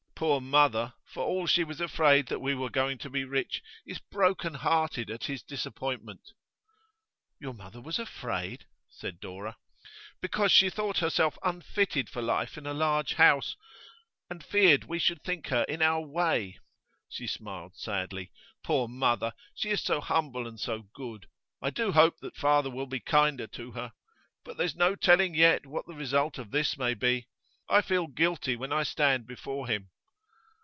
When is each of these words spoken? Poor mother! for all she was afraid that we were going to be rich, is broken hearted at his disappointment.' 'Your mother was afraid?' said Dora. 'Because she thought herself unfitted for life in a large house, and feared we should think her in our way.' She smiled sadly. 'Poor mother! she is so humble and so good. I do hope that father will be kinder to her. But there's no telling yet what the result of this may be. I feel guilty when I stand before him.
Poor 0.21 0.39
mother! 0.39 0.93
for 1.03 1.23
all 1.23 1.47
she 1.47 1.63
was 1.63 1.81
afraid 1.81 2.27
that 2.27 2.37
we 2.37 2.53
were 2.53 2.69
going 2.69 2.99
to 2.99 3.09
be 3.09 3.23
rich, 3.23 3.63
is 3.87 3.97
broken 3.97 4.53
hearted 4.53 5.09
at 5.09 5.23
his 5.23 5.41
disappointment.' 5.41 6.33
'Your 7.39 7.55
mother 7.55 7.81
was 7.81 7.97
afraid?' 7.97 8.67
said 8.87 9.19
Dora. 9.19 9.57
'Because 10.21 10.51
she 10.51 10.69
thought 10.69 10.99
herself 10.99 11.39
unfitted 11.43 12.07
for 12.07 12.21
life 12.21 12.55
in 12.55 12.67
a 12.67 12.73
large 12.75 13.15
house, 13.15 13.55
and 14.29 14.43
feared 14.45 14.83
we 14.83 14.99
should 14.99 15.23
think 15.23 15.47
her 15.47 15.63
in 15.63 15.81
our 15.81 16.01
way.' 16.05 16.59
She 17.09 17.25
smiled 17.25 17.75
sadly. 17.75 18.31
'Poor 18.61 18.87
mother! 18.87 19.33
she 19.55 19.71
is 19.71 19.81
so 19.81 19.99
humble 20.01 20.45
and 20.45 20.59
so 20.59 20.83
good. 20.93 21.25
I 21.63 21.71
do 21.71 21.93
hope 21.93 22.19
that 22.19 22.35
father 22.35 22.69
will 22.69 22.85
be 22.85 22.99
kinder 22.99 23.47
to 23.47 23.71
her. 23.71 23.91
But 24.45 24.57
there's 24.57 24.75
no 24.75 24.93
telling 24.95 25.33
yet 25.33 25.65
what 25.65 25.87
the 25.87 25.95
result 25.95 26.37
of 26.37 26.51
this 26.51 26.77
may 26.77 26.93
be. 26.93 27.25
I 27.67 27.81
feel 27.81 28.05
guilty 28.05 28.55
when 28.55 28.71
I 28.71 28.83
stand 28.83 29.25
before 29.25 29.65
him. 29.67 29.89